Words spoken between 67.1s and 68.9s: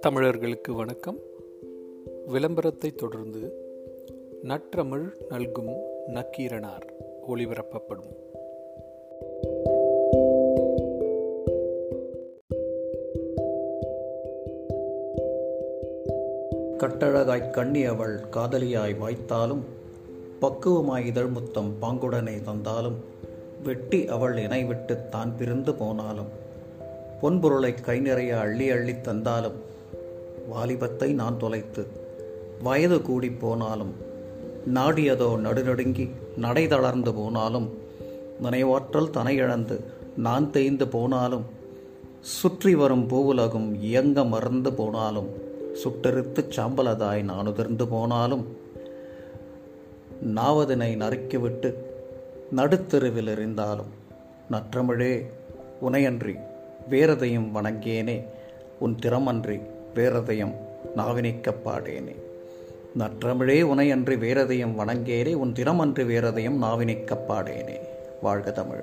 பாடேனே. வாழ்க தமிழ்.